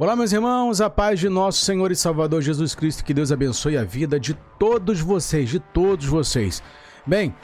Olá, 0.00 0.16
meus 0.16 0.32
irmãos, 0.32 0.80
a 0.80 0.88
paz 0.88 1.20
de 1.20 1.28
nosso 1.28 1.62
Senhor 1.62 1.92
e 1.92 1.94
Salvador 1.94 2.40
Jesus 2.40 2.74
Cristo, 2.74 3.04
que 3.04 3.12
Deus 3.12 3.30
abençoe 3.30 3.76
a 3.76 3.84
vida 3.84 4.18
de 4.18 4.32
todos 4.58 4.98
vocês, 4.98 5.50
de 5.50 5.60
todos 5.60 6.06
vocês. 6.06 6.62
Bem, 7.06 7.34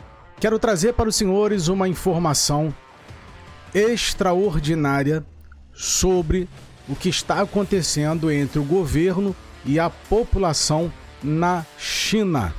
quero 0.40 0.58
trazer 0.58 0.94
para 0.94 1.06
os 1.06 1.14
senhores 1.14 1.68
uma 1.68 1.86
informação 1.86 2.74
extraordinária 3.74 5.22
sobre 5.74 6.48
o 6.88 6.96
que 6.96 7.10
está 7.10 7.42
acontecendo 7.42 8.30
entre 8.30 8.58
o 8.58 8.64
governo 8.64 9.36
e 9.62 9.78
a 9.78 9.90
população 9.90 10.90
na 11.22 11.62
China. 11.76 12.54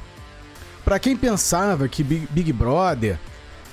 Para 0.86 1.00
quem 1.00 1.18
pensava 1.18 1.88
que 1.88 2.04
Big 2.04 2.54
Brother 2.54 3.18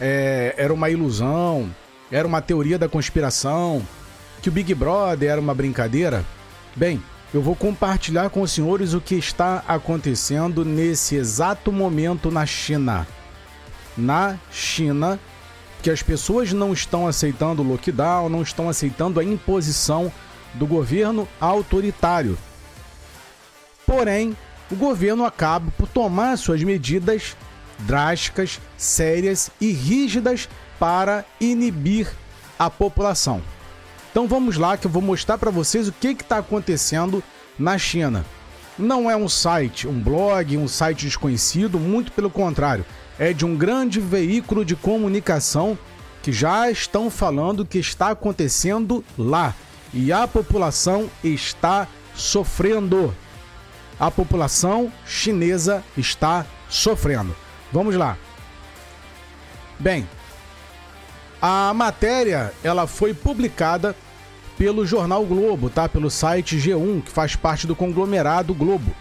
é, 0.00 0.54
era 0.56 0.72
uma 0.72 0.88
ilusão, 0.88 1.68
era 2.10 2.26
uma 2.26 2.40
teoria 2.40 2.78
da 2.78 2.88
conspiração, 2.88 3.82
que 4.44 4.50
o 4.50 4.52
Big 4.52 4.74
Brother 4.74 5.30
era 5.30 5.40
uma 5.40 5.54
brincadeira? 5.54 6.22
Bem, 6.76 7.02
eu 7.32 7.40
vou 7.40 7.56
compartilhar 7.56 8.28
com 8.28 8.42
os 8.42 8.52
senhores 8.52 8.92
o 8.92 9.00
que 9.00 9.14
está 9.14 9.64
acontecendo 9.66 10.66
nesse 10.66 11.16
exato 11.16 11.72
momento 11.72 12.30
na 12.30 12.44
China. 12.44 13.06
Na 13.96 14.38
China, 14.52 15.18
que 15.82 15.88
as 15.88 16.02
pessoas 16.02 16.52
não 16.52 16.74
estão 16.74 17.06
aceitando 17.06 17.62
o 17.62 17.66
lockdown, 17.66 18.28
não 18.28 18.42
estão 18.42 18.68
aceitando 18.68 19.18
a 19.18 19.24
imposição 19.24 20.12
do 20.52 20.66
governo 20.66 21.26
autoritário. 21.40 22.36
Porém, 23.86 24.36
o 24.70 24.76
governo 24.76 25.24
acaba 25.24 25.70
por 25.70 25.88
tomar 25.88 26.36
suas 26.36 26.62
medidas 26.62 27.34
drásticas, 27.78 28.60
sérias 28.76 29.50
e 29.58 29.72
rígidas 29.72 30.50
para 30.78 31.24
inibir 31.40 32.12
a 32.58 32.68
população. 32.68 33.40
Então 34.14 34.28
vamos 34.28 34.56
lá 34.56 34.76
que 34.76 34.86
eu 34.86 34.90
vou 34.92 35.02
mostrar 35.02 35.38
para 35.38 35.50
vocês 35.50 35.88
o 35.88 35.92
que 35.92 36.06
está 36.06 36.38
acontecendo 36.38 37.20
na 37.58 37.76
China. 37.76 38.24
Não 38.78 39.10
é 39.10 39.16
um 39.16 39.28
site, 39.28 39.88
um 39.88 40.00
blog, 40.00 40.56
um 40.56 40.68
site 40.68 41.06
desconhecido, 41.06 41.80
muito 41.80 42.12
pelo 42.12 42.30
contrário, 42.30 42.86
é 43.18 43.32
de 43.32 43.44
um 43.44 43.56
grande 43.56 43.98
veículo 43.98 44.64
de 44.64 44.76
comunicação 44.76 45.76
que 46.22 46.30
já 46.30 46.70
estão 46.70 47.10
falando 47.10 47.60
o 47.60 47.66
que 47.66 47.78
está 47.78 48.10
acontecendo 48.10 49.04
lá. 49.18 49.52
E 49.92 50.12
a 50.12 50.28
população 50.28 51.10
está 51.24 51.88
sofrendo. 52.14 53.12
A 53.98 54.12
população 54.12 54.92
chinesa 55.04 55.82
está 55.98 56.46
sofrendo. 56.68 57.34
Vamos 57.72 57.96
lá. 57.96 58.16
Bem, 59.76 60.06
a 61.46 61.74
matéria 61.74 62.54
ela 62.64 62.86
foi 62.86 63.12
publicada 63.12 63.94
pelo 64.56 64.86
jornal 64.86 65.26
Globo, 65.26 65.68
tá? 65.68 65.86
Pelo 65.86 66.10
site 66.10 66.56
G1, 66.56 67.02
que 67.02 67.10
faz 67.10 67.36
parte 67.36 67.66
do 67.66 67.76
conglomerado 67.76 68.54
Globo, 68.54 68.94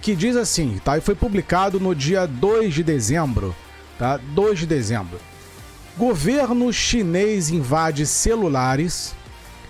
que 0.00 0.16
diz 0.16 0.34
assim, 0.34 0.80
tá? 0.82 0.96
E 0.96 1.02
foi 1.02 1.14
publicado 1.14 1.78
no 1.78 1.94
dia 1.94 2.26
2 2.26 2.72
de 2.72 2.82
dezembro, 2.82 3.54
tá? 3.98 4.16
2 4.16 4.60
de 4.60 4.66
dezembro. 4.66 5.20
Governo 5.94 6.72
chinês 6.72 7.50
invade 7.50 8.06
celulares 8.06 9.14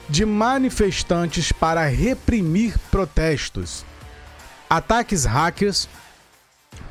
de 0.08 0.24
manifestantes 0.24 1.50
para 1.50 1.84
reprimir 1.88 2.78
protestos. 2.92 3.84
Ataques 4.68 5.24
hackers 5.24 5.88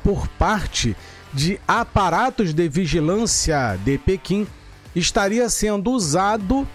por 0.04 0.28
parte 0.28 0.94
de 1.32 1.58
aparatos 1.66 2.52
de 2.52 2.68
vigilância 2.68 3.78
de 3.82 3.96
Pequim 3.96 4.46
estaria 4.94 5.48
sendo 5.48 5.90
usado, 5.90 6.66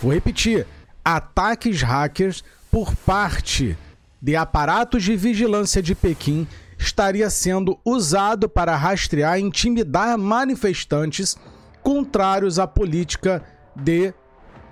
vou 0.00 0.12
repetir, 0.12 0.66
ataques 1.04 1.82
hackers 1.82 2.42
por 2.70 2.94
parte 2.94 3.76
de 4.20 4.34
aparatos 4.34 5.02
de 5.02 5.16
vigilância 5.16 5.82
de 5.82 5.94
Pequim 5.94 6.46
estaria 6.78 7.30
sendo 7.30 7.78
usado 7.84 8.48
para 8.48 8.76
rastrear 8.76 9.38
e 9.38 9.42
intimidar 9.42 10.18
manifestantes 10.18 11.36
contrários 11.82 12.58
à 12.58 12.66
política 12.66 13.42
de 13.74 14.12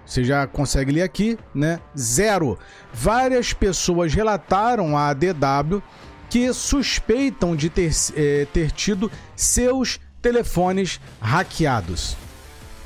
você 0.05 0.23
já 0.23 0.47
consegue 0.47 0.93
ler 0.93 1.03
aqui, 1.03 1.39
né? 1.55 1.81
Zero. 1.97 2.59
Várias 2.93 3.53
pessoas 3.53 4.13
relataram 4.13 4.97
à 4.99 5.15
DW 5.15 5.83
que 6.29 6.53
suspeitam 6.53 7.57
de 7.57 7.71
ter, 7.71 7.91
eh, 8.15 8.47
ter 8.53 8.71
tido 8.71 9.11
seus 9.35 9.99
telefones 10.21 11.01
hackeados. 11.21 12.17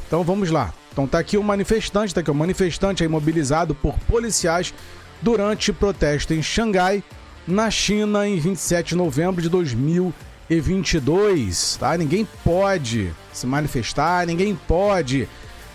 Então 0.08 0.24
vamos 0.24 0.50
lá. 0.50 0.74
Então 0.90 1.06
tá 1.06 1.18
aqui 1.18 1.36
o 1.36 1.40
um 1.40 1.44
manifestante, 1.44 2.14
tá 2.14 2.20
aqui 2.20 2.30
o 2.30 2.34
um 2.34 2.36
manifestante 2.36 3.04
aí 3.04 3.08
mobilizado 3.08 3.74
por 3.74 3.98
policiais 4.00 4.72
durante 5.20 5.72
protesto 5.72 6.32
em 6.32 6.40
Xangai, 6.42 7.04
na 7.46 7.70
China, 7.70 8.26
em 8.26 8.40
27 8.40 8.88
de 8.88 8.96
novembro 8.96 9.42
de 9.42 9.50
2022, 9.50 11.76
tá? 11.78 11.96
Ninguém 11.96 12.26
pode 12.42 13.12
se 13.32 13.46
manifestar, 13.46 14.26
ninguém 14.26 14.56
pode 14.56 15.28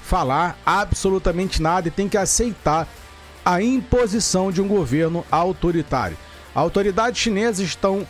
falar 0.03 0.57
absolutamente 0.65 1.61
nada 1.61 1.87
e 1.87 1.91
tem 1.91 2.09
que 2.09 2.17
aceitar 2.17 2.87
a 3.45 3.61
imposição 3.61 4.51
de 4.51 4.61
um 4.61 4.67
governo 4.67 5.23
autoritário. 5.29 6.17
Autoridades 6.55 7.21
chinesas 7.21 7.67
estão 7.67 8.07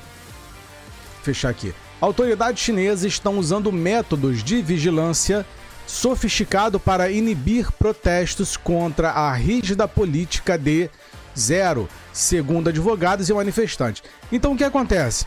fechar 1.22 1.50
aqui. 1.50 1.74
Autoridades 2.00 2.64
chinesas 2.64 3.04
estão 3.06 3.38
usando 3.38 3.70
métodos 3.72 4.44
de 4.44 4.62
vigilância 4.62 5.46
sofisticado 5.86 6.80
para 6.80 7.12
inibir 7.12 7.72
protestos 7.72 8.56
contra 8.58 9.12
a 9.12 9.34
rígida 9.34 9.88
política 9.88 10.58
de 10.58 10.90
zero, 11.38 11.90
segundo 12.12 12.70
advogados 12.70 13.30
e 13.30 13.34
manifestantes. 13.34 14.04
Então 14.32 14.54
o 14.54 14.58
que 14.58 14.64
acontece? 14.64 15.26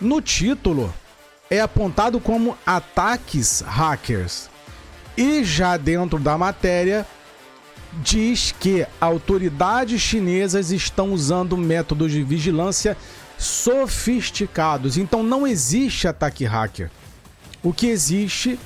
No 0.00 0.20
título 0.20 0.92
é 1.50 1.60
apontado 1.60 2.20
como 2.20 2.56
ataques 2.64 3.62
hackers. 3.66 4.48
E 5.16 5.42
já 5.42 5.76
dentro 5.76 6.18
da 6.18 6.38
matéria 6.38 7.06
diz 8.02 8.54
que 8.58 8.86
autoridades 9.00 10.00
chinesas 10.00 10.70
estão 10.70 11.12
usando 11.12 11.56
métodos 11.56 12.12
de 12.12 12.22
vigilância 12.22 12.96
sofisticados. 13.36 14.96
Então 14.96 15.22
não 15.22 15.46
existe 15.46 16.06
ataque 16.06 16.44
hacker. 16.44 16.90
O 17.62 17.72
que 17.72 17.86
existe 17.86 18.58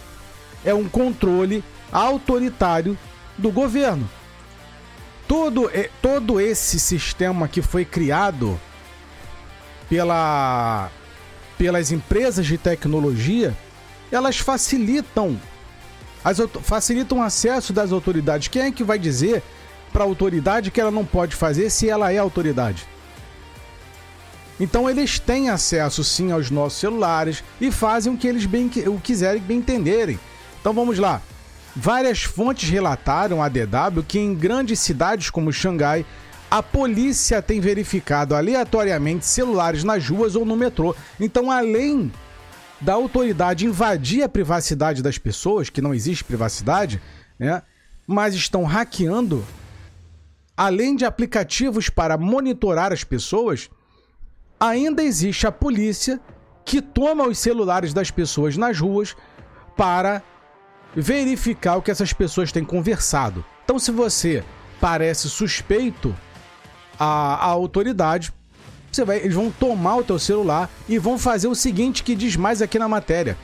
é 0.64 0.72
um 0.72 0.88
controle 0.88 1.62
autoritário 1.90 2.96
do 3.36 3.50
governo. 3.50 4.08
Todo, 5.26 5.70
todo 6.00 6.40
esse 6.40 6.78
sistema 6.78 7.48
que 7.48 7.62
foi 7.62 7.84
criado 7.84 8.60
pela, 9.88 10.90
pelas 11.56 11.90
empresas 11.90 12.46
de 12.46 12.58
tecnologia, 12.58 13.56
elas 14.10 14.38
facilitam 14.38 15.40
as, 16.24 16.38
facilitam 16.62 17.18
o 17.18 17.22
acesso 17.22 17.72
das 17.72 17.92
autoridades. 17.92 18.48
Quem 18.48 18.62
é 18.62 18.72
que 18.72 18.84
vai 18.84 18.98
dizer 18.98 19.42
para 19.92 20.04
a 20.04 20.06
autoridade 20.06 20.70
que 20.70 20.80
ela 20.80 20.90
não 20.90 21.04
pode 21.04 21.34
fazer 21.34 21.70
se 21.70 21.88
ela 21.88 22.12
é 22.12 22.18
autoridade? 22.18 22.86
Então 24.60 24.88
eles 24.88 25.18
têm 25.18 25.48
acesso 25.48 26.04
sim 26.04 26.30
aos 26.30 26.50
nossos 26.50 26.78
celulares 26.78 27.42
e 27.60 27.70
fazem 27.70 28.12
o 28.12 28.16
que 28.16 28.28
eles 28.28 28.44
bem 28.46 28.70
o 28.86 29.00
quiserem 29.00 29.42
bem 29.42 29.58
entenderem. 29.58 30.18
Então 30.62 30.72
vamos 30.72 30.96
lá. 30.96 31.20
Várias 31.74 32.22
fontes 32.22 32.70
relataram 32.70 33.42
à 33.42 33.48
DW 33.48 34.04
que 34.06 34.16
em 34.16 34.32
grandes 34.32 34.78
cidades 34.78 35.28
como 35.28 35.52
Xangai, 35.52 36.06
a 36.48 36.62
polícia 36.62 37.42
tem 37.42 37.60
verificado 37.60 38.36
aleatoriamente 38.36 39.26
celulares 39.26 39.82
nas 39.82 40.08
ruas 40.08 40.36
ou 40.36 40.44
no 40.44 40.56
metrô. 40.56 40.94
Então, 41.18 41.50
além 41.50 42.12
da 42.80 42.92
autoridade 42.92 43.66
invadir 43.66 44.22
a 44.22 44.28
privacidade 44.28 45.02
das 45.02 45.18
pessoas, 45.18 45.68
que 45.68 45.82
não 45.82 45.92
existe 45.92 46.22
privacidade, 46.22 47.02
né? 47.36 47.60
Mas 48.06 48.34
estão 48.34 48.62
hackeando, 48.62 49.44
além 50.56 50.94
de 50.94 51.04
aplicativos 51.04 51.88
para 51.88 52.16
monitorar 52.16 52.92
as 52.92 53.02
pessoas, 53.02 53.68
ainda 54.60 55.02
existe 55.02 55.44
a 55.44 55.50
polícia 55.50 56.20
que 56.64 56.80
toma 56.80 57.26
os 57.26 57.38
celulares 57.38 57.92
das 57.92 58.12
pessoas 58.12 58.56
nas 58.56 58.78
ruas 58.78 59.16
para 59.76 60.22
verificar 60.94 61.76
o 61.76 61.82
que 61.82 61.90
essas 61.90 62.12
pessoas 62.12 62.52
têm 62.52 62.64
conversado. 62.64 63.44
Então, 63.64 63.78
se 63.78 63.90
você 63.90 64.44
parece 64.80 65.28
suspeito 65.28 66.14
à, 66.98 67.34
à 67.34 67.46
autoridade, 67.46 68.32
você 68.90 69.04
vai, 69.04 69.18
eles 69.18 69.34
vão 69.34 69.50
tomar 69.50 69.96
o 69.96 70.04
teu 70.04 70.18
celular 70.18 70.68
e 70.88 70.98
vão 70.98 71.18
fazer 71.18 71.48
o 71.48 71.54
seguinte 71.54 72.02
que 72.02 72.14
diz 72.14 72.36
mais 72.36 72.60
aqui 72.60 72.78
na 72.78 72.88
matéria. 72.88 73.38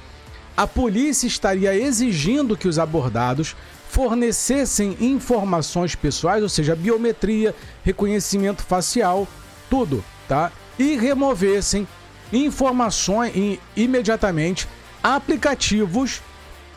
A 0.56 0.66
polícia 0.66 1.26
estaria 1.26 1.74
exigindo 1.74 2.56
que 2.56 2.68
os 2.68 2.78
abordados 2.78 3.56
fornecessem 3.88 4.96
informações 5.00 5.94
pessoais, 5.94 6.42
ou 6.42 6.48
seja, 6.48 6.76
biometria, 6.76 7.54
reconhecimento 7.82 8.62
facial, 8.62 9.26
tudo, 9.70 10.04
tá? 10.26 10.52
E 10.78 10.96
removessem 10.96 11.88
informações 12.32 13.58
imediatamente 13.74 14.68
aplicativos 15.02 16.20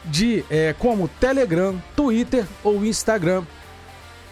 de 0.06 0.44
é, 0.50 0.74
como 0.78 1.08
Telegram, 1.08 1.82
Twitter 1.96 2.46
ou 2.64 2.86
Instagram. 2.86 3.44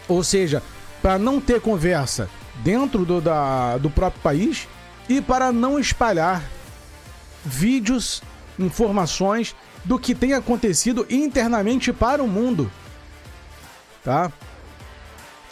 Ou 0.08 0.22
seja, 0.24 0.62
para 1.00 1.18
não 1.18 1.40
ter 1.40 1.60
conversa 1.60 2.28
dentro 2.62 3.04
do, 3.04 3.20
da, 3.20 3.78
do 3.78 3.90
próprio 3.90 4.22
país 4.22 4.68
e 5.08 5.20
para 5.20 5.52
não 5.52 5.78
espalhar 5.78 6.42
vídeos, 7.44 8.22
informações 8.58 9.54
do 9.84 9.98
que 9.98 10.14
tem 10.14 10.34
acontecido 10.34 11.06
internamente 11.08 11.92
para 11.92 12.22
o 12.22 12.28
mundo. 12.28 12.70
Tá? 14.04 14.30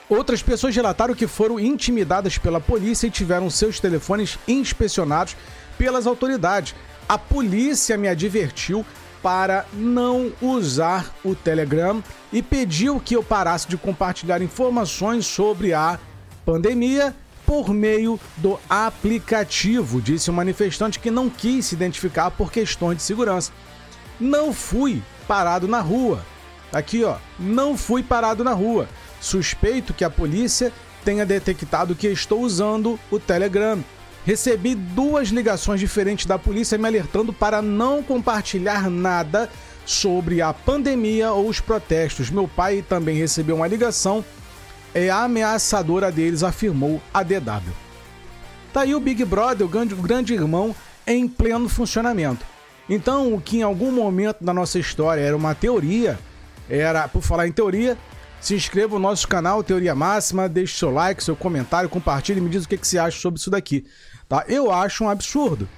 Outras 0.08 0.42
pessoas 0.42 0.74
relataram 0.74 1.14
que 1.14 1.26
foram 1.26 1.60
intimidadas 1.60 2.38
pela 2.38 2.60
polícia 2.60 3.06
e 3.06 3.10
tiveram 3.10 3.50
seus 3.50 3.78
telefones 3.78 4.38
inspecionados 4.46 5.36
pelas 5.76 6.06
autoridades. 6.06 6.74
A 7.08 7.18
polícia 7.18 7.96
me 7.96 8.08
advertiu 8.08 8.84
para 9.22 9.66
não 9.72 10.32
usar 10.40 11.12
o 11.24 11.34
Telegram 11.34 12.02
e 12.32 12.42
pediu 12.42 13.00
que 13.00 13.14
eu 13.14 13.22
parasse 13.22 13.68
de 13.68 13.76
compartilhar 13.76 14.42
informações 14.42 15.26
sobre 15.26 15.72
a 15.72 15.98
pandemia 16.44 17.14
por 17.44 17.72
meio 17.72 18.20
do 18.36 18.60
aplicativo, 18.68 20.02
disse 20.02 20.28
o 20.28 20.32
um 20.32 20.36
manifestante 20.36 21.00
que 21.00 21.10
não 21.10 21.30
quis 21.30 21.66
se 21.66 21.74
identificar 21.74 22.30
por 22.30 22.52
questões 22.52 22.98
de 22.98 23.02
segurança. 23.02 23.52
Não 24.20 24.52
fui 24.52 25.02
parado 25.26 25.66
na 25.66 25.80
rua. 25.80 26.22
Aqui, 26.72 27.04
ó, 27.04 27.16
não 27.38 27.76
fui 27.76 28.02
parado 28.02 28.44
na 28.44 28.52
rua. 28.52 28.86
Suspeito 29.18 29.94
que 29.94 30.04
a 30.04 30.10
polícia 30.10 30.70
tenha 31.04 31.24
detectado 31.24 31.94
que 31.94 32.06
estou 32.06 32.42
usando 32.42 33.00
o 33.10 33.18
Telegram. 33.18 33.82
Recebi 34.24 34.74
duas 34.74 35.28
ligações 35.28 35.80
diferentes 35.80 36.26
da 36.26 36.38
polícia 36.38 36.76
me 36.76 36.86
alertando 36.86 37.32
para 37.32 37.62
não 37.62 38.02
compartilhar 38.02 38.90
nada 38.90 39.48
sobre 39.86 40.42
a 40.42 40.52
pandemia 40.52 41.32
ou 41.32 41.48
os 41.48 41.60
protestos. 41.60 42.28
Meu 42.28 42.46
pai 42.46 42.84
também 42.86 43.16
recebeu 43.16 43.56
uma 43.56 43.66
ligação 43.66 44.24
é 44.94 45.10
ameaçadora 45.10 46.10
deles, 46.10 46.42
afirmou 46.42 47.00
a 47.12 47.22
DW. 47.22 47.72
Tá 48.72 48.82
aí 48.82 48.94
o 48.94 49.00
Big 49.00 49.24
Brother, 49.24 49.66
o 49.66 49.68
grande, 49.68 49.94
o 49.94 49.98
grande 49.98 50.34
irmão, 50.34 50.74
em 51.06 51.26
pleno 51.28 51.68
funcionamento. 51.68 52.44
Então, 52.88 53.34
o 53.34 53.40
que 53.40 53.58
em 53.58 53.62
algum 53.62 53.92
momento 53.92 54.42
da 54.42 54.52
nossa 54.52 54.78
história 54.78 55.20
era 55.20 55.36
uma 55.36 55.54
teoria, 55.54 56.18
era, 56.68 57.06
por 57.08 57.22
falar 57.22 57.46
em 57.46 57.52
teoria, 57.52 57.96
se 58.40 58.54
inscreva 58.54 58.94
no 58.94 59.00
nosso 59.00 59.26
canal 59.26 59.62
Teoria 59.62 59.94
Máxima, 59.94 60.48
deixe 60.48 60.76
seu 60.76 60.90
like, 60.90 61.22
seu 61.22 61.36
comentário, 61.36 61.88
compartilhe 61.88 62.38
e 62.38 62.42
me 62.42 62.50
diz 62.50 62.64
o 62.64 62.68
que, 62.68 62.78
que 62.78 62.86
você 62.86 62.98
acha 62.98 63.18
sobre 63.18 63.40
isso 63.40 63.50
daqui. 63.50 63.86
Tá? 64.28 64.44
Eu 64.48 64.70
acho 64.70 65.04
um 65.04 65.08
absurdo. 65.08 65.68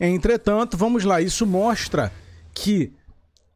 Entretanto, 0.00 0.76
vamos 0.76 1.04
lá, 1.04 1.20
isso 1.20 1.46
mostra 1.46 2.12
que 2.52 2.92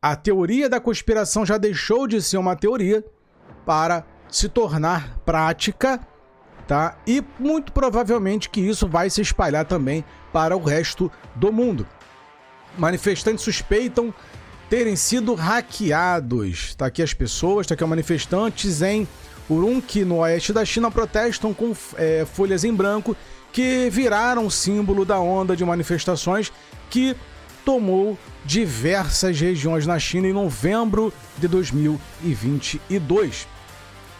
a 0.00 0.14
teoria 0.14 0.68
da 0.68 0.78
conspiração 0.78 1.44
já 1.44 1.58
deixou 1.58 2.06
de 2.06 2.22
ser 2.22 2.36
uma 2.36 2.54
teoria 2.54 3.04
para 3.64 4.04
se 4.28 4.48
tornar 4.48 5.18
prática, 5.24 5.98
tá? 6.68 6.96
E 7.06 7.24
muito 7.38 7.72
provavelmente 7.72 8.48
que 8.48 8.60
isso 8.60 8.86
vai 8.86 9.10
se 9.10 9.20
espalhar 9.20 9.64
também 9.64 10.04
para 10.32 10.56
o 10.56 10.62
resto 10.62 11.10
do 11.34 11.50
mundo. 11.50 11.86
Manifestantes 12.78 13.42
suspeitam 13.42 14.14
terem 14.68 14.96
sido 14.96 15.34
hackeados. 15.34 16.74
Tá 16.74 16.86
aqui 16.86 17.02
as 17.02 17.14
pessoas, 17.14 17.66
tá 17.66 17.74
aqui 17.74 17.84
manifestantes 17.84 18.82
em 18.82 19.06
Urumqi, 19.48 20.04
no 20.04 20.18
oeste 20.18 20.52
da 20.52 20.64
China, 20.64 20.90
protestam 20.90 21.54
com 21.54 21.74
é, 21.96 22.26
folhas 22.26 22.64
em 22.64 22.74
branco 22.74 23.16
que 23.52 23.88
viraram 23.90 24.50
símbolo 24.50 25.04
da 25.04 25.18
onda 25.18 25.56
de 25.56 25.64
manifestações 25.64 26.52
que 26.90 27.16
tomou 27.64 28.18
diversas 28.44 29.40
regiões 29.40 29.86
na 29.86 29.98
China 29.98 30.28
em 30.28 30.32
novembro 30.32 31.12
de 31.38 31.48
2022. 31.48 33.46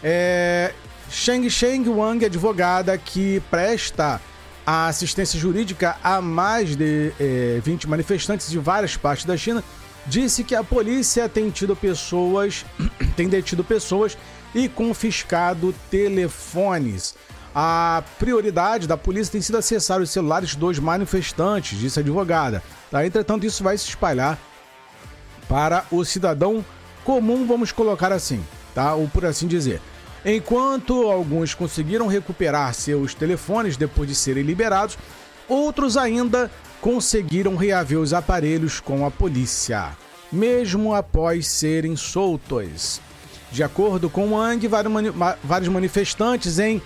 É, 0.02 0.72
Sheng 1.10 1.48
Sheng 1.48 1.88
Wang, 1.88 2.24
advogada 2.24 2.96
que 2.98 3.40
presta 3.50 4.20
a 4.66 4.88
assistência 4.88 5.38
jurídica 5.38 5.96
a 6.02 6.20
mais 6.20 6.74
de 6.74 7.12
é, 7.20 7.60
20 7.62 7.88
manifestantes 7.88 8.50
de 8.50 8.58
várias 8.58 8.96
partes 8.96 9.24
da 9.24 9.36
China, 9.36 9.62
disse 10.06 10.44
que 10.44 10.54
a 10.54 10.62
polícia 10.62 11.28
tem 11.28 11.50
tido 11.50 11.74
pessoas, 11.74 12.64
tem 13.16 13.28
detido 13.28 13.64
pessoas 13.64 14.16
e 14.54 14.68
confiscado 14.68 15.74
telefones. 15.90 17.14
A 17.54 18.02
prioridade 18.18 18.86
da 18.86 18.96
polícia 18.96 19.32
tem 19.32 19.40
sido 19.40 19.58
acessar 19.58 20.00
os 20.00 20.10
celulares 20.10 20.54
dos 20.54 20.78
manifestantes, 20.78 21.78
disse 21.78 21.98
a 21.98 22.02
advogada. 22.02 22.62
Tá? 22.90 23.06
Entretanto, 23.06 23.46
isso 23.46 23.64
vai 23.64 23.76
se 23.78 23.88
espalhar 23.88 24.38
para 25.48 25.84
o 25.90 26.04
cidadão 26.04 26.64
comum, 27.04 27.46
vamos 27.46 27.72
colocar 27.72 28.12
assim, 28.12 28.44
tá? 28.74 28.94
Ou 28.94 29.08
por 29.08 29.24
assim 29.24 29.46
dizer. 29.46 29.80
Enquanto 30.24 31.08
alguns 31.08 31.54
conseguiram 31.54 32.08
recuperar 32.08 32.74
seus 32.74 33.14
telefones 33.14 33.76
depois 33.76 34.08
de 34.08 34.14
serem 34.14 34.42
liberados, 34.42 34.98
outros 35.48 35.96
ainda 35.96 36.50
conseguiram 36.80 37.56
reaver 37.56 37.98
os 37.98 38.12
aparelhos 38.12 38.80
com 38.80 39.06
a 39.06 39.10
polícia, 39.10 39.96
mesmo 40.30 40.94
após 40.94 41.46
serem 41.46 41.96
soltos. 41.96 43.00
De 43.50 43.62
acordo 43.62 44.10
com 44.10 44.32
Wang, 44.32 44.68
vários 45.42 45.68
manifestantes 45.68 46.58
em 46.58 46.82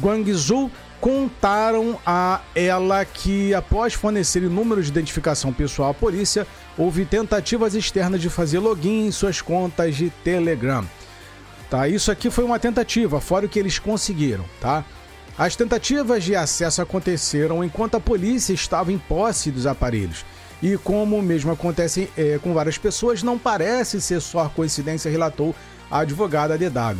Guangzhou 0.00 0.70
contaram 1.00 1.98
a 2.04 2.40
ela 2.54 3.04
que, 3.04 3.54
após 3.54 3.94
fornecerem 3.94 4.48
números 4.48 4.86
de 4.86 4.90
identificação 4.90 5.52
pessoal 5.52 5.90
à 5.90 5.94
polícia, 5.94 6.46
houve 6.76 7.04
tentativas 7.04 7.74
externas 7.74 8.20
de 8.20 8.30
fazer 8.30 8.58
login 8.58 9.06
em 9.06 9.12
suas 9.12 9.40
contas 9.40 9.94
de 9.96 10.10
Telegram. 10.24 10.84
Tá? 11.70 11.88
Isso 11.88 12.10
aqui 12.10 12.30
foi 12.30 12.44
uma 12.44 12.58
tentativa, 12.58 13.20
fora 13.20 13.46
o 13.46 13.48
que 13.48 13.58
eles 13.58 13.78
conseguiram, 13.78 14.44
tá? 14.60 14.84
As 15.38 15.54
tentativas 15.54 16.24
de 16.24 16.34
acesso 16.34 16.80
aconteceram 16.80 17.62
enquanto 17.62 17.94
a 17.94 18.00
polícia 18.00 18.54
estava 18.54 18.90
em 18.90 18.96
posse 18.96 19.50
dos 19.50 19.66
aparelhos. 19.66 20.24
E 20.62 20.78
como 20.78 21.20
mesmo 21.20 21.52
acontece 21.52 22.10
é, 22.16 22.38
com 22.42 22.54
várias 22.54 22.78
pessoas, 22.78 23.22
não 23.22 23.38
parece 23.38 24.00
ser 24.00 24.22
só 24.22 24.48
coincidência, 24.48 25.10
relatou 25.10 25.54
a 25.90 25.98
advogada 25.98 26.56
DW. 26.56 26.98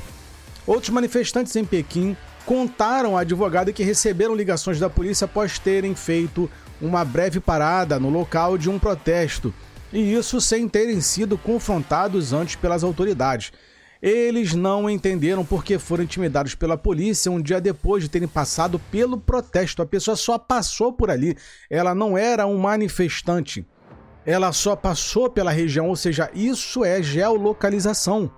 Outros 0.67 0.91
manifestantes 0.91 1.57
em 1.57 1.65
Pequim 1.65 2.15
contaram 2.45 3.17
à 3.17 3.23
advogada 3.23 3.73
que 3.73 3.83
receberam 3.83 4.35
ligações 4.35 4.79
da 4.79 4.91
polícia 4.91 5.25
após 5.25 5.59
terem 5.59 5.95
feito 5.95 6.51
uma 6.79 7.07
breve 7.07 7.41
parada 7.41 7.99
no 7.99 8.11
local 8.11 8.59
de 8.59 8.69
um 8.69 8.79
protesto, 8.79 9.55
e 9.91 10.13
isso 10.13 10.43
sem 10.43 10.69
terem 10.69 11.01
sido 11.01 11.39
confrontados 11.39 12.35
antes 12.35 12.55
pelas 12.55 12.85
autoridades. 12.85 13.51
Eles 14.07 14.55
não 14.55 14.89
entenderam 14.89 15.45
porque 15.45 15.81
foram 15.81 16.05
intimidados 16.05 16.55
pela 16.55 16.79
polícia 16.79 17.29
um 17.29 17.43
dia 17.43 17.61
depois 17.61 18.05
de 18.05 18.09
terem 18.09 18.29
passado 18.29 18.79
pelo 18.79 19.19
protesto. 19.19 19.83
A 19.83 19.87
pessoa 19.87 20.17
só 20.17 20.39
passou 20.39 20.93
por 20.93 21.11
ali, 21.11 21.37
ela 21.69 21.93
não 21.93 22.17
era 22.17 22.47
um 22.47 22.57
manifestante. 22.57 23.67
Ela 24.25 24.53
só 24.53 24.77
passou 24.77 25.29
pela 25.29 25.51
região, 25.51 25.89
ou 25.89 25.97
seja, 25.97 26.31
isso 26.33 26.85
é 26.85 27.03
geolocalização. 27.03 28.31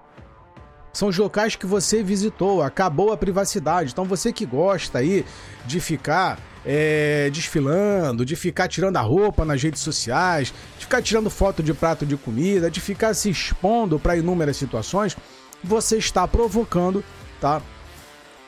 São 0.90 1.09
os 1.09 1.19
locais 1.19 1.54
que 1.54 1.66
você 1.66 2.02
visitou, 2.02 2.62
acabou 2.62 3.12
a 3.12 3.16
privacidade. 3.19 3.93
Então 3.93 4.07
você 4.07 4.33
que 4.33 4.47
gosta 4.47 5.00
aí 5.00 5.23
de 5.66 5.81
ficar 5.81 6.38
é, 6.64 7.28
desfilando, 7.31 8.25
de 8.25 8.37
ficar 8.37 8.69
tirando 8.69 8.97
a 8.97 9.02
roupa 9.02 9.45
nas 9.45 9.62
redes 9.62 9.83
sociais, 9.83 10.52
de 10.78 10.85
ficar 10.87 11.02
tirando 11.02 11.28
foto 11.28 11.62
de 11.62 11.75
prato 11.75 12.07
de 12.07 12.16
comida, 12.16 12.71
de 12.71 12.81
ficar 12.81 13.12
se 13.12 13.28
expondo 13.28 13.99
para 13.99 14.16
inúmeras 14.16 14.57
situações, 14.57 15.14
você 15.62 15.99
está 15.99 16.27
provocando, 16.27 17.05
tá? 17.41 17.61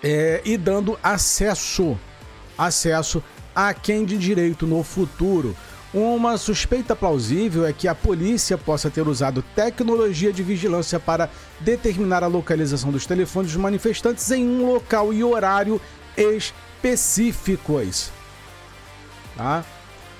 É, 0.02 0.40
e 0.44 0.56
dando 0.56 0.98
acesso, 1.02 1.98
acesso 2.56 3.22
a 3.54 3.74
quem 3.74 4.04
de 4.04 4.16
direito 4.16 4.66
no 4.66 4.82
futuro. 4.82 5.56
Uma 5.92 6.38
suspeita 6.38 6.94
plausível 6.94 7.66
é 7.66 7.72
que 7.72 7.88
a 7.88 7.94
polícia 7.94 8.56
possa 8.56 8.88
ter 8.88 9.08
usado 9.08 9.42
tecnologia 9.54 10.32
de 10.32 10.42
vigilância 10.42 11.00
para 11.00 11.28
determinar 11.58 12.22
a 12.22 12.28
localização 12.28 12.92
dos 12.92 13.06
telefones 13.06 13.52
dos 13.52 13.60
manifestantes 13.60 14.30
em 14.30 14.46
um 14.46 14.66
local 14.66 15.12
e 15.12 15.24
horário 15.24 15.80
específicos. 16.16 18.12
Tá? 19.36 19.64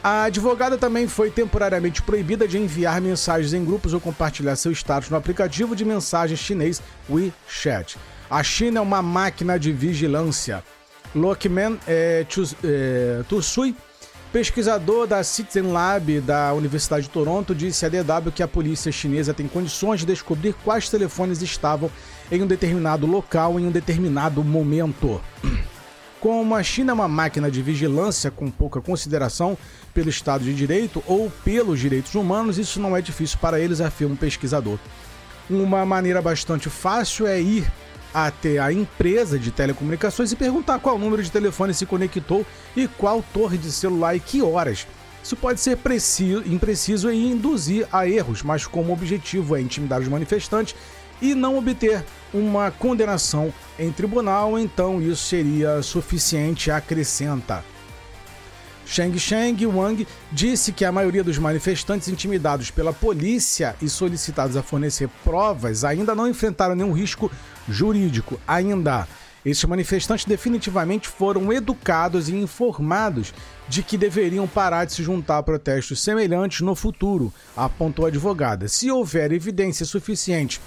A 0.03 0.25
advogada 0.25 0.79
também 0.79 1.07
foi 1.07 1.31
temporariamente 1.31 2.01
proibida 2.01 2.49
de 2.49 2.59
enviar 2.59 3.03
mensagens 3.03 3.53
em 3.53 3.63
grupos 3.63 3.93
ou 3.93 4.01
compartilhar 4.01 4.57
seu 4.57 4.73
status 4.73 5.11
no 5.11 5.17
aplicativo 5.17 5.77
de 5.77 5.85
mensagens 5.85 6.41
chinês 6.41 6.83
WeChat. 7.09 7.99
A 8.31 8.43
China 8.43 8.79
é 8.79 8.83
uma 8.83 9.03
máquina 9.03 9.59
de 9.59 9.71
vigilância. 9.73 10.65
Lokman 11.15 11.79
é, 11.87 12.25
Tursui, 13.29 13.77
pesquisador 14.33 15.07
da 15.07 15.23
Citizen 15.23 15.71
Lab 15.71 16.21
da 16.21 16.55
Universidade 16.55 17.03
de 17.03 17.11
Toronto, 17.11 17.55
disse 17.55 17.85
à 17.85 17.89
DW 17.91 18.31
que 18.35 18.43
a 18.43 18.49
polícia 18.49 18.91
chinesa 18.91 19.35
tem 19.35 19.47
condições 19.47 20.01
de 20.01 20.07
descobrir 20.07 20.55
quais 20.65 20.89
telefones 20.89 21.43
estavam 21.43 21.91
em 22.33 22.43
um 22.43 22.47
determinado 22.47 23.07
local 23.07 23.61
em 23.61 23.67
um 23.67 23.71
determinado 23.71 24.43
momento. 24.43 25.21
Como 26.21 26.55
a 26.55 26.63
China 26.63 26.93
é 26.93 26.95
uma 26.95 27.09
máquina 27.09 27.51
de 27.51 27.63
vigilância 27.63 28.31
com 28.31 28.51
pouca 28.51 28.79
consideração 28.79 29.57
pelo 29.95 30.11
Estado 30.11 30.45
de 30.45 30.55
Direito 30.55 31.03
ou 31.07 31.33
pelos 31.43 31.81
direitos 31.81 32.15
humanos, 32.15 32.59
isso 32.59 32.79
não 32.79 32.95
é 32.95 33.01
difícil 33.01 33.39
para 33.41 33.59
eles, 33.59 33.81
afirma 33.81 34.13
um 34.13 34.17
pesquisador. 34.17 34.79
Uma 35.49 35.87
maneira 35.87 36.21
bastante 36.21 36.69
fácil 36.69 37.27
é 37.27 37.41
ir 37.41 37.73
até 38.13 38.59
a 38.59 38.71
empresa 38.71 39.39
de 39.39 39.51
telecomunicações 39.51 40.31
e 40.31 40.37
perguntar 40.37 40.79
qual 40.79 40.99
número 40.99 41.23
de 41.23 41.33
telefone 41.33 41.73
se 41.73 41.87
conectou 41.87 42.45
e 42.77 42.87
qual 42.87 43.25
torre 43.33 43.57
de 43.57 43.73
celular 43.73 44.15
e 44.15 44.21
que 44.21 44.43
horas. 44.43 44.87
Isso 45.25 45.37
pode 45.37 45.59
ser 45.61 45.79
preciso, 45.79 46.43
impreciso 46.47 47.11
e 47.11 47.31
induzir 47.31 47.87
a 47.91 48.07
erros, 48.07 48.43
mas 48.43 48.67
como 48.67 48.93
objetivo 48.93 49.57
é 49.57 49.61
intimidar 49.61 50.01
os 50.01 50.09
manifestantes 50.09 50.75
e 51.21 51.35
não 51.35 51.59
obter 51.59 52.05
uma 52.33 52.71
condenação 52.71 53.53
em 53.79 53.91
tribunal, 53.91 54.59
então 54.59 55.01
isso 55.01 55.25
seria 55.25 55.83
suficiente, 55.83 56.71
acrescenta. 56.71 57.65
Sheng 58.87 59.17
Sheng 59.19 59.67
Wang 59.67 60.07
disse 60.33 60.73
que 60.73 60.85
a 60.85 60.91
maioria 60.91 61.23
dos 61.23 61.39
manifestantes 61.39 62.09
intimidados 62.09 62.73
pela 62.73 62.93
polícia 62.93 63.77
e 63.81 63.89
solicitados 63.89 64.57
a 64.57 64.65
fornecer 64.65 65.09
provas 65.23 65.85
ainda 65.85 66.13
não 66.13 66.27
enfrentaram 66.27 66.75
nenhum 66.75 66.93
risco 66.93 67.31
jurídico. 67.69 68.41
Ainda, 68.49 69.07
esses 69.45 69.65
manifestantes 69.65 70.25
definitivamente 70.25 71.09
foram 71.09 71.53
educados 71.53 72.29
e 72.29 72.35
informados 72.35 73.33
de 73.69 73.83
que 73.83 73.97
deveriam 73.97 74.49
parar 74.49 74.85
de 74.85 74.93
se 74.93 75.05
juntar 75.05 75.39
a 75.39 75.43
protestos 75.43 76.03
semelhantes 76.03 76.61
no 76.61 76.75
futuro, 76.75 77.33
apontou 77.57 78.05
a 78.05 78.09
advogada. 78.09 78.67
Se 78.67 78.91
houver 78.91 79.31
evidência 79.31 79.87
suficiente 79.87 80.61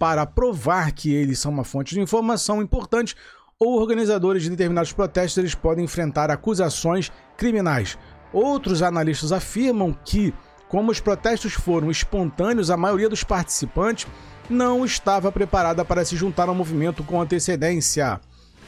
para 0.00 0.24
provar 0.24 0.92
que 0.92 1.12
eles 1.12 1.38
são 1.38 1.52
uma 1.52 1.62
fonte 1.62 1.94
de 1.94 2.00
informação 2.00 2.62
importante, 2.62 3.14
ou 3.58 3.78
organizadores 3.78 4.42
de 4.42 4.48
determinados 4.48 4.94
protestos 4.94 5.36
eles 5.36 5.54
podem 5.54 5.84
enfrentar 5.84 6.30
acusações 6.30 7.12
criminais. 7.36 7.98
Outros 8.32 8.80
analistas 8.80 9.30
afirmam 9.30 9.94
que, 10.02 10.32
como 10.70 10.90
os 10.90 11.00
protestos 11.00 11.52
foram 11.52 11.90
espontâneos, 11.90 12.70
a 12.70 12.78
maioria 12.78 13.10
dos 13.10 13.22
participantes 13.22 14.06
não 14.48 14.86
estava 14.86 15.30
preparada 15.30 15.84
para 15.84 16.02
se 16.02 16.16
juntar 16.16 16.48
ao 16.48 16.54
movimento 16.54 17.04
com 17.04 17.20
antecedência. 17.20 18.18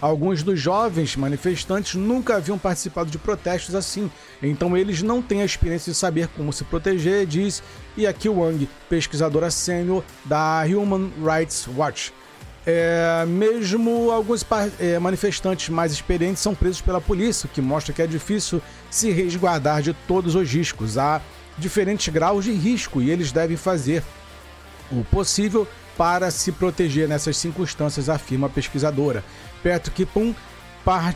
Alguns 0.03 0.43
dos 0.43 0.59
jovens 0.59 1.15
manifestantes 1.15 1.95
nunca 1.95 2.35
haviam 2.35 2.59
participado 2.59 3.09
de 3.09 3.19
protestos 3.19 3.73
assim, 3.77 4.11
então 4.43 4.77
eles 4.77 5.01
não 5.01 5.23
têm 5.23 5.43
a 5.43 5.45
experiência 5.45 5.93
de 5.93 5.97
saber 5.97 6.27
como 6.37 6.53
se 6.53 6.65
proteger, 6.65 7.25
diz 7.25 7.63
Yaki 7.97 8.29
Wang, 8.29 8.69
pesquisadora 8.89 9.49
sênior 9.49 10.03
da 10.25 10.65
Human 10.65 11.09
Rights 11.25 11.69
Watch. 11.77 12.13
É, 12.67 13.25
mesmo 13.29 14.11
alguns 14.11 14.45
é, 14.81 14.99
manifestantes 14.99 15.69
mais 15.69 15.93
experientes 15.93 16.43
são 16.43 16.53
presos 16.53 16.81
pela 16.81 17.01
polícia, 17.01 17.47
o 17.47 17.49
que 17.49 17.63
mostra 17.63 17.95
que 17.95 18.03
é 18.03 18.07
difícil 18.07 18.61
se 18.91 19.09
resguardar 19.13 19.83
de 19.83 19.95
todos 20.09 20.35
os 20.35 20.51
riscos. 20.51 20.99
Há 20.99 21.23
diferentes 21.57 22.13
graus 22.13 22.45
de 22.45 22.51
risco 22.51 23.01
e 23.01 23.09
eles 23.09 23.31
devem 23.31 23.57
fazer 23.57 24.03
o 24.91 25.05
possível 25.05 25.67
para 25.97 26.31
se 26.31 26.51
proteger 26.51 27.07
nessas 27.07 27.37
circunstâncias, 27.37 28.09
afirma 28.09 28.49
a 28.49 28.51
pesquisadora. 28.51 29.23
Petro 29.63 29.93
Kipum, 29.93 30.35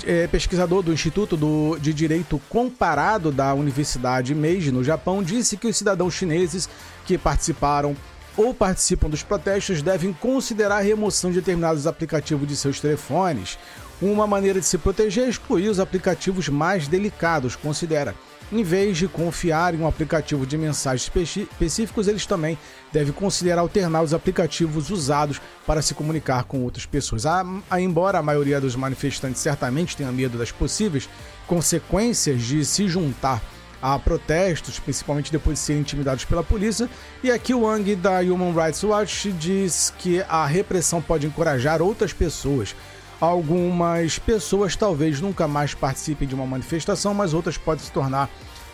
é, 0.06 0.26
pesquisador 0.28 0.82
do 0.82 0.92
Instituto 0.92 1.36
de 1.80 1.92
Direito 1.92 2.40
Comparado 2.48 3.32
da 3.32 3.52
Universidade 3.52 4.34
Meiji, 4.34 4.70
no 4.70 4.84
Japão, 4.84 5.22
disse 5.22 5.56
que 5.56 5.66
os 5.66 5.76
cidadãos 5.76 6.14
chineses 6.14 6.68
que 7.04 7.18
participaram 7.18 7.96
ou 8.36 8.52
participam 8.52 9.08
dos 9.08 9.22
protestos 9.22 9.82
devem 9.82 10.12
considerar 10.12 10.78
a 10.78 10.82
remoção 10.82 11.30
de 11.30 11.40
determinados 11.40 11.86
aplicativos 11.86 12.46
de 12.46 12.56
seus 12.56 12.80
telefones. 12.80 13.58
Uma 14.00 14.26
maneira 14.26 14.60
de 14.60 14.66
se 14.66 14.76
proteger 14.76 15.24
é 15.24 15.28
excluir 15.28 15.68
os 15.68 15.80
aplicativos 15.80 16.48
mais 16.48 16.86
delicados, 16.86 17.56
considera. 17.56 18.14
Em 18.52 18.62
vez 18.62 18.96
de 18.96 19.08
confiar 19.08 19.74
em 19.74 19.78
um 19.78 19.88
aplicativo 19.88 20.46
de 20.46 20.56
mensagens 20.56 21.10
específicos, 21.10 22.06
eles 22.06 22.26
também 22.26 22.56
devem 22.92 23.12
considerar 23.12 23.60
alternar 23.60 24.02
os 24.02 24.14
aplicativos 24.14 24.90
usados 24.90 25.40
para 25.66 25.82
se 25.82 25.94
comunicar 25.94 26.44
com 26.44 26.62
outras 26.62 26.86
pessoas. 26.86 27.26
A, 27.26 27.44
a, 27.68 27.80
embora 27.80 28.18
a 28.18 28.22
maioria 28.22 28.60
dos 28.60 28.76
manifestantes 28.76 29.40
certamente 29.40 29.96
tenha 29.96 30.12
medo 30.12 30.38
das 30.38 30.52
possíveis 30.52 31.08
consequências 31.48 32.40
de 32.42 32.64
se 32.64 32.86
juntar 32.86 33.42
a 33.80 33.98
protestos, 33.98 34.78
principalmente 34.78 35.30
depois 35.30 35.58
de 35.58 35.64
serem 35.64 35.82
intimidados 35.82 36.24
pela 36.24 36.42
polícia, 36.42 36.88
e 37.22 37.30
aqui 37.30 37.54
o 37.54 37.62
Wang 37.62 37.94
da 37.96 38.20
Human 38.20 38.52
Rights 38.52 38.82
Watch 38.82 39.32
diz 39.32 39.92
que 39.98 40.22
a 40.28 40.46
repressão 40.46 41.00
pode 41.00 41.26
encorajar 41.26 41.82
outras 41.82 42.12
pessoas 42.12 42.74
Algumas 43.20 44.18
pessoas 44.18 44.76
talvez 44.76 45.20
nunca 45.20 45.48
mais 45.48 45.72
participem 45.72 46.28
de 46.28 46.34
uma 46.34 46.46
manifestação, 46.46 47.14
mas 47.14 47.32
outras 47.32 47.56
podem 47.56 47.84
se 47.84 47.90
tornar 47.90 48.28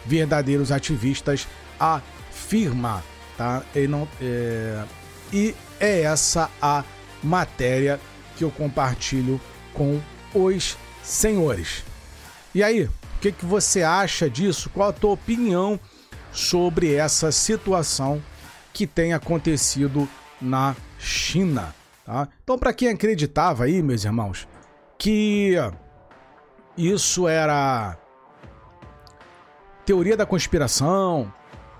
verdadeiros 0.05 0.73
ativistas, 0.73 1.47
afirma. 1.79 3.05
Tá? 3.37 3.63
E, 3.75 3.87
não, 3.87 4.09
é... 4.21 4.83
e 5.33 5.55
é 5.79 6.03
essa 6.03 6.51
a 6.61 6.83
matéria 7.23 8.01
que 8.37 8.43
eu 8.43 8.51
compartilho 8.51 9.41
com 9.73 10.01
os 10.35 10.77
senhores. 11.05 11.85
E 12.53 12.65
aí, 12.65 12.91
que, 13.23 13.31
que 13.31 13.47
você 13.47 13.85
acha 13.85 14.29
disso? 14.29 14.69
Qual 14.69 14.89
a 14.89 14.93
tua 14.93 15.13
opinião 15.13 15.79
sobre 16.33 16.93
essa 16.93 17.31
situação 17.31 18.21
que 18.73 18.85
tem 18.85 19.13
acontecido 19.13 20.09
na 20.41 20.75
China? 20.99 21.73
Tá? 22.05 22.29
Então, 22.43 22.59
para 22.59 22.73
quem 22.73 22.89
acreditava 22.89 23.65
aí, 23.65 23.81
meus 23.81 24.05
irmãos, 24.05 24.49
que 24.99 25.55
isso 26.77 27.29
era 27.29 27.97
teoria 29.87 30.17
da 30.17 30.27
conspiração, 30.27 31.33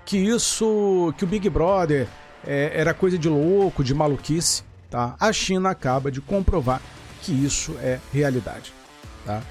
que 0.05 0.17
isso, 0.17 1.13
que 1.17 1.25
o 1.25 1.27
Big 1.27 1.49
Brother 1.49 2.07
é, 2.47 2.71
era 2.73 2.93
coisa 2.93 3.17
de 3.17 3.27
louco, 3.27 3.83
de 3.83 3.93
maluquice, 3.93 4.63
tá? 4.89 5.15
A 5.19 5.33
China 5.33 5.71
acaba 5.71 6.09
de 6.09 6.21
comprovar 6.21 6.81
que 7.21 7.33
isso 7.33 7.75
é 7.81 7.99
realidade, 8.13 8.73
tá? 9.25 9.41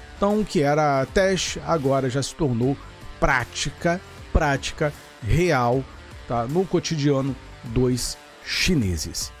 Que 0.49 0.61
era 0.61 1.05
teste 1.07 1.61
agora 1.65 2.09
já 2.09 2.23
se 2.23 2.33
tornou 2.33 2.77
prática, 3.19 3.99
prática 4.31 4.93
real, 5.21 5.83
tá? 6.27 6.45
No 6.45 6.65
cotidiano 6.65 7.35
dos 7.65 8.17
chineses. 8.45 9.33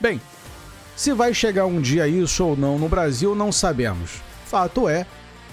Bem, 0.00 0.20
se 0.96 1.12
vai 1.12 1.34
chegar 1.34 1.66
um 1.66 1.82
dia 1.82 2.08
isso 2.08 2.44
ou 2.44 2.56
não 2.56 2.78
no 2.78 2.88
Brasil, 2.88 3.34
não 3.34 3.52
sabemos. 3.52 4.22
Fato 4.46 4.88
é 4.88 5.06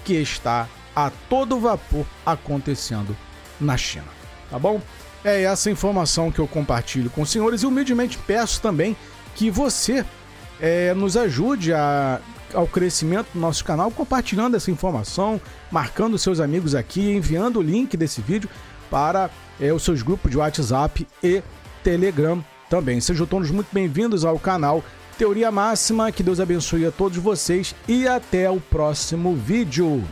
que 0.04 0.14
está 0.14 0.66
a 0.96 1.10
todo 1.28 1.60
vapor 1.60 2.06
acontecendo 2.24 3.14
na 3.60 3.76
China. 3.76 4.08
Tá 4.50 4.58
bom? 4.58 4.80
É 5.22 5.42
essa 5.42 5.70
informação 5.70 6.32
que 6.32 6.38
eu 6.38 6.48
compartilho 6.48 7.10
com 7.10 7.22
os 7.22 7.30
senhores 7.30 7.62
e 7.62 7.66
humildemente 7.66 8.16
peço 8.18 8.62
também 8.62 8.96
que 9.34 9.50
você 9.50 10.04
é, 10.58 10.94
nos 10.94 11.16
ajude 11.16 11.72
a, 11.74 12.20
ao 12.54 12.66
crescimento 12.66 13.28
do 13.32 13.40
nosso 13.40 13.64
canal 13.64 13.90
compartilhando 13.90 14.56
essa 14.56 14.70
informação, 14.70 15.40
marcando 15.70 16.18
seus 16.18 16.40
amigos 16.40 16.74
aqui, 16.74 17.10
enviando 17.10 17.58
o 17.58 17.62
link 17.62 17.96
desse 17.96 18.20
vídeo 18.20 18.48
para 18.90 19.30
é, 19.60 19.72
os 19.72 19.82
seus 19.82 20.02
grupos 20.02 20.30
de 20.30 20.38
WhatsApp 20.38 21.06
e 21.22 21.42
Telegram 21.82 22.44
também. 22.68 23.00
Sejam 23.00 23.26
todos 23.26 23.50
muito 23.50 23.68
bem-vindos 23.72 24.24
ao 24.24 24.38
canal 24.38 24.84
Teoria 25.18 25.50
Máxima, 25.50 26.10
que 26.10 26.22
Deus 26.22 26.40
abençoe 26.40 26.86
a 26.86 26.90
todos 26.90 27.18
vocês 27.18 27.74
e 27.86 28.08
até 28.08 28.50
o 28.50 28.60
próximo 28.60 29.34
vídeo. 29.34 30.02